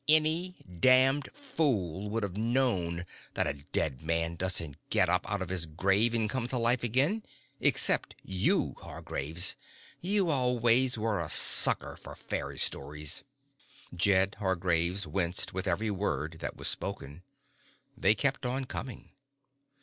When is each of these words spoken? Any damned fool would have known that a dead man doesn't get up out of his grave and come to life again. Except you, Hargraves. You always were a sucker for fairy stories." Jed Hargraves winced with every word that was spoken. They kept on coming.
Any 0.09 0.55
damned 0.79 1.29
fool 1.31 2.09
would 2.09 2.23
have 2.23 2.35
known 2.35 3.05
that 3.35 3.45
a 3.45 3.53
dead 3.71 4.01
man 4.01 4.35
doesn't 4.35 4.77
get 4.89 5.09
up 5.09 5.29
out 5.31 5.43
of 5.43 5.49
his 5.49 5.67
grave 5.67 6.15
and 6.15 6.27
come 6.27 6.47
to 6.47 6.57
life 6.57 6.83
again. 6.83 7.21
Except 7.59 8.15
you, 8.23 8.73
Hargraves. 8.81 9.55
You 9.99 10.31
always 10.31 10.97
were 10.97 11.19
a 11.21 11.29
sucker 11.29 11.99
for 12.01 12.15
fairy 12.15 12.57
stories." 12.57 13.21
Jed 13.95 14.37
Hargraves 14.39 15.05
winced 15.05 15.53
with 15.53 15.67
every 15.67 15.91
word 15.91 16.37
that 16.39 16.55
was 16.57 16.67
spoken. 16.67 17.21
They 17.95 18.15
kept 18.15 18.43
on 18.43 18.65
coming. 18.65 19.11